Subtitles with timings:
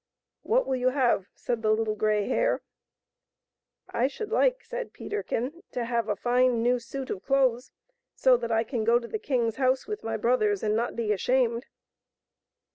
[0.41, 2.63] "What will you have?" said the Little Grey Hare."
[4.01, 7.71] I should like," said Peterkin," to have a fine new suit of clothes,
[8.15, 11.11] so that I can go to the king's house with my brothers and not be
[11.11, 11.67] ashamed."